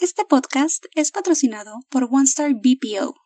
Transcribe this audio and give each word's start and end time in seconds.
Este 0.00 0.24
podcast 0.24 0.84
es 0.94 1.10
patrocinado 1.10 1.72
por 1.90 2.04
OneStar 2.04 2.52
BPO. 2.54 3.16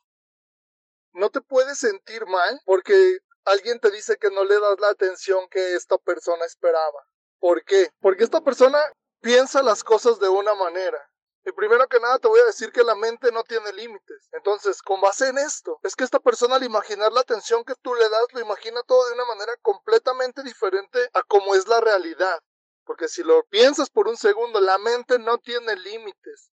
No 1.13 1.29
te 1.29 1.43
puedes 1.43 1.79
sentir 1.79 2.25
mal 2.25 2.63
porque 2.65 3.19
alguien 3.45 3.79
te 3.79 3.91
dice 3.91 4.17
que 4.17 4.31
no 4.31 4.43
le 4.45 4.59
das 4.59 4.81
la 4.81 4.89
atención 4.89 5.51
que 5.51 5.75
esta 5.75 5.99
persona 5.99 6.47
esperaba. 6.47 7.07
¿Por 7.39 7.63
qué? 7.65 7.91
Porque 8.01 8.25
esta 8.25 8.41
persona 8.41 8.79
piensa 9.21 9.63
las 9.63 9.85
cosas 9.85 10.19
de 10.19 10.31
una 10.31 10.55
manera. 10.55 10.99
Y 11.45 11.53
primero 11.53 11.87
que 11.89 12.01
nada 12.01 12.19
te 12.19 12.29
voy 12.29 12.41
a 12.41 12.47
decir 12.47 12.73
que 12.73 12.85
la 12.85 12.95
mente 12.95 13.31
no 13.33 13.45
tiene 13.45 13.71
límites. 13.75 14.31
Entonces, 14.33 14.81
con 14.81 14.99
base 15.03 15.29
en 15.29 15.37
esto, 15.37 15.79
es 15.83 15.95
que 15.95 16.05
esta 16.05 16.21
persona 16.21 16.57
al 16.57 16.65
imaginar 16.65 17.13
la 17.13 17.21
atención 17.21 17.65
que 17.67 17.75
tú 17.83 17.95
le 17.95 18.09
das, 18.09 18.33
lo 18.33 18.41
imagina 18.41 18.83
todo 18.85 19.07
de 19.09 19.15
una 19.15 19.27
manera 19.27 19.53
completamente 19.61 20.43
diferente 20.43 21.11
a 21.13 21.23
como 21.23 21.55
es 21.55 21.69
la 21.69 21.83
realidad. 21.83 22.39
Porque 22.85 23.09
si 23.09 23.23
lo 23.23 23.45
piensas 23.51 23.91
por 23.91 24.09
un 24.09 24.17
segundo, 24.17 24.59
la 24.59 24.79
mente 24.79 25.19
no 25.19 25.37
tiene 25.37 25.77
límites. 25.77 26.52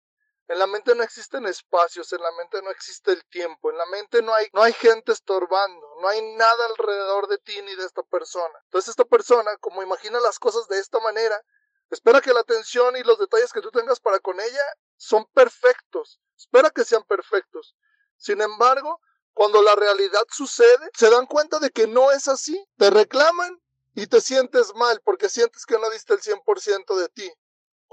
En 0.50 0.58
la 0.58 0.66
mente 0.66 0.96
no 0.96 1.04
existen 1.04 1.46
espacios, 1.46 2.12
en 2.12 2.20
la 2.20 2.32
mente 2.32 2.60
no 2.60 2.72
existe 2.72 3.12
el 3.12 3.24
tiempo, 3.26 3.70
en 3.70 3.78
la 3.78 3.86
mente 3.86 4.20
no 4.20 4.34
hay, 4.34 4.48
no 4.52 4.64
hay 4.64 4.72
gente 4.72 5.12
estorbando, 5.12 5.86
no 6.02 6.08
hay 6.08 6.22
nada 6.34 6.66
alrededor 6.66 7.28
de 7.28 7.38
ti 7.38 7.62
ni 7.62 7.76
de 7.76 7.84
esta 7.84 8.02
persona. 8.02 8.58
Entonces 8.64 8.88
esta 8.88 9.04
persona, 9.04 9.56
como 9.58 9.80
imagina 9.80 10.18
las 10.18 10.40
cosas 10.40 10.66
de 10.66 10.80
esta 10.80 10.98
manera, 10.98 11.40
espera 11.88 12.20
que 12.20 12.32
la 12.32 12.40
atención 12.40 12.96
y 12.96 13.04
los 13.04 13.20
detalles 13.20 13.52
que 13.52 13.60
tú 13.60 13.70
tengas 13.70 14.00
para 14.00 14.18
con 14.18 14.40
ella 14.40 14.64
son 14.96 15.24
perfectos, 15.26 16.18
espera 16.36 16.70
que 16.70 16.84
sean 16.84 17.04
perfectos. 17.04 17.76
Sin 18.16 18.40
embargo, 18.40 19.00
cuando 19.32 19.62
la 19.62 19.76
realidad 19.76 20.26
sucede, 20.32 20.90
se 20.94 21.10
dan 21.10 21.26
cuenta 21.26 21.60
de 21.60 21.70
que 21.70 21.86
no 21.86 22.10
es 22.10 22.26
así, 22.26 22.60
te 22.76 22.90
reclaman 22.90 23.62
y 23.94 24.08
te 24.08 24.20
sientes 24.20 24.74
mal 24.74 25.00
porque 25.04 25.28
sientes 25.28 25.64
que 25.64 25.78
no 25.78 25.88
diste 25.90 26.14
el 26.14 26.20
100% 26.20 26.96
de 26.96 27.08
ti 27.08 27.32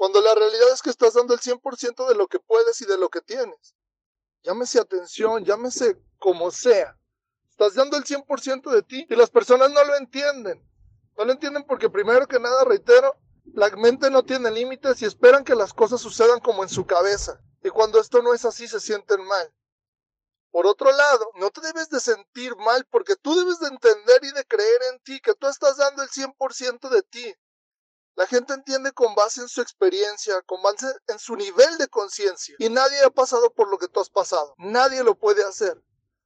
cuando 0.08 0.22
la 0.22 0.36
realidad 0.36 0.72
es 0.72 0.82
que 0.82 0.90
estás 0.90 1.16
dando 1.16 1.34
el 1.34 1.42
100% 1.42 2.08
de 2.08 2.16
lo 2.16 2.28
que 2.28 2.40
puedes 2.40 2.80
y 2.80 2.86
de 2.86 2.98
lo 2.98 3.10
que 3.10 3.20
tienes. 3.20 3.76
Llámese 4.42 4.80
atención, 4.80 5.44
llámese 5.44 6.02
como 6.18 6.50
sea. 6.50 6.98
Estás 7.50 7.74
dando 7.74 7.98
el 7.98 8.06
100% 8.06 8.72
de 8.72 8.84
ti 8.84 9.06
y 9.10 9.16
las 9.18 9.30
personas 9.30 9.70
no 9.70 9.84
lo 9.84 9.98
entienden. 9.98 10.66
No 11.18 11.26
lo 11.26 11.34
entienden 11.34 11.66
porque 11.66 11.90
primero 11.90 12.26
que 12.26 12.40
nada, 12.40 12.64
reitero, 12.64 13.18
la 13.54 13.70
mente 13.72 14.10
no 14.10 14.24
tiene 14.24 14.50
límites 14.50 15.02
y 15.02 15.06
esperan 15.06 15.44
que 15.44 15.56
las 15.56 15.74
cosas 15.74 16.00
sucedan 16.00 16.40
como 16.40 16.64
en 16.64 16.70
su 16.70 16.86
cabeza. 16.86 17.42
Y 17.62 17.70
cuando 17.70 18.00
esto 18.00 18.22
no 18.22 18.34
es 18.34 18.46
así, 18.46 18.66
se 18.70 18.80
sienten 18.80 19.22
mal. 19.26 19.54
Por 20.52 20.68
otro 20.68 20.90
lado, 20.90 21.32
no 21.36 21.50
te 21.50 21.60
debes 21.60 21.90
de 21.90 22.00
sentir 22.00 22.56
mal 22.56 22.86
porque 22.90 23.18
tú 23.18 23.36
debes 23.36 23.60
de 23.60 23.68
entender 23.68 24.24
y 24.24 24.32
de 24.32 24.46
creer 24.46 24.80
en 24.94 25.00
ti, 25.02 25.20
que 25.20 25.36
tú 25.36 25.48
estás 25.48 25.76
dando 25.76 26.02
el 26.02 26.08
100% 26.08 26.88
de 26.88 27.02
ti. 27.02 27.36
La 28.18 28.26
gente 28.26 28.52
entiende 28.52 28.94
con 28.94 29.14
base 29.14 29.42
en 29.42 29.48
su 29.48 29.62
experiencia, 29.62 30.42
con 30.48 30.60
base 30.64 30.88
en 31.08 31.20
su 31.20 31.36
nivel 31.36 31.78
de 31.78 31.88
conciencia. 31.88 32.56
Y 32.58 32.68
nadie 32.68 33.00
ha 33.04 33.12
pasado 33.12 33.54
por 33.54 33.70
lo 33.70 33.78
que 33.78 33.88
tú 33.88 34.00
has 34.00 34.10
pasado. 34.10 34.56
Nadie 34.58 35.04
lo 35.04 35.14
puede 35.14 35.44
hacer. 35.44 35.80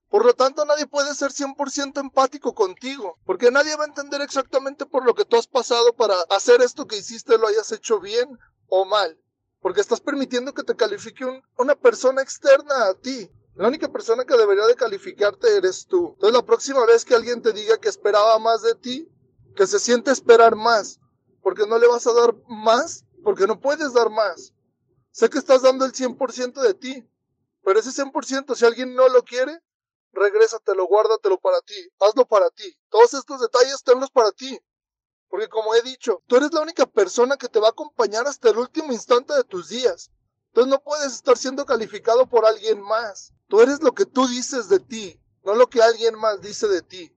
Por 0.10 0.26
lo 0.26 0.34
tanto, 0.34 0.64
nadie 0.64 0.88
puede 0.88 1.14
ser 1.14 1.32
100% 1.32 2.00
empático 2.00 2.56
contigo, 2.56 3.18
porque 3.26 3.52
nadie 3.52 3.76
va 3.76 3.84
a 3.84 3.88
entender 3.88 4.22
exactamente 4.22 4.86
por 4.86 5.06
lo 5.06 5.14
que 5.14 5.26
tú 5.26 5.36
has 5.36 5.48
pasado 5.48 5.94
para 5.94 6.16
hacer 6.30 6.62
esto 6.62 6.88
que 6.88 6.96
hiciste 6.96 7.38
lo 7.38 7.48
hayas 7.48 7.70
hecho 7.74 8.00
bien 8.00 8.40
o 8.68 8.86
mal, 8.86 9.20
porque 9.60 9.82
estás 9.82 10.00
permitiendo 10.00 10.54
que 10.54 10.64
te 10.64 10.78
califique 10.78 11.26
una 11.58 11.76
persona 11.76 12.22
externa 12.22 12.86
a 12.86 12.94
ti. 12.94 13.30
La 13.56 13.68
única 13.68 13.92
persona 13.92 14.24
que 14.24 14.38
debería 14.38 14.66
de 14.66 14.76
calificarte 14.76 15.58
eres 15.58 15.86
tú. 15.88 16.12
Entonces 16.14 16.38
la 16.38 16.46
próxima 16.46 16.86
vez 16.86 17.04
que 17.04 17.16
alguien 17.16 17.42
te 17.42 17.52
diga 17.52 17.80
que 17.80 17.90
esperaba 17.90 18.40
más 18.40 18.62
de 18.62 18.76
ti, 18.76 19.10
que 19.58 19.68
se 19.68 19.78
siente 19.78 20.12
esperar 20.12 20.56
más, 20.56 21.01
porque 21.42 21.66
no 21.66 21.78
le 21.78 21.88
vas 21.88 22.08
a 22.08 22.14
dar 22.14 22.36
más, 22.48 23.06
porque 23.24 23.48
no 23.48 23.60
puedes 23.60 23.94
dar 23.94 24.10
más. 24.10 24.54
Sé 25.12 25.30
que 25.30 25.38
estás 25.38 25.62
dando 25.62 25.86
el 25.86 25.94
100% 25.94 26.62
de 26.62 26.74
ti, 26.74 27.10
pero 27.64 27.80
ese 27.80 27.92
100%, 27.92 28.56
si 28.56 28.66
alguien 28.66 28.96
no 28.96 29.10
lo 29.10 29.24
quiere, 29.24 29.62
regrésatelo, 30.14 30.86
guárdatelo 30.86 31.40
para 31.40 31.62
ti, 31.62 31.90
hazlo 32.00 32.26
para 32.26 32.50
ti. 32.50 32.78
Todos 32.90 33.14
estos 33.14 33.42
detalles 33.42 33.84
tenlos 33.84 34.10
para 34.12 34.32
ti. 34.32 34.60
Porque 35.30 35.48
como 35.48 35.74
he 35.76 35.82
dicho, 35.82 36.22
tú 36.28 36.36
eres 36.36 36.52
la 36.52 36.62
única 36.62 36.86
persona 36.86 37.38
que 37.38 37.48
te 37.48 37.60
va 37.60 37.68
a 37.68 37.72
acompañar 37.72 38.28
hasta 38.28 38.50
el 38.50 38.58
último 38.58 38.92
instante 38.92 39.34
de 39.34 39.44
tus 39.44 39.70
días. 39.70 40.12
Entonces 40.48 40.70
no 40.70 40.82
puedes 40.82 41.14
estar 41.14 41.38
siendo 41.38 41.66
calificado 41.66 42.28
por 42.28 42.46
alguien 42.46 42.82
más. 42.82 43.34
Tú 43.48 43.62
eres 43.62 43.82
lo 43.82 43.94
que 43.94 44.06
tú 44.06 44.28
dices 44.28 44.68
de 44.68 44.80
ti, 44.80 45.22
no 45.44 45.56
lo 45.56 45.70
que 45.70 45.82
alguien 45.82 46.16
más 46.16 46.42
dice 46.42 46.68
de 46.68 46.82
ti. 46.82 47.16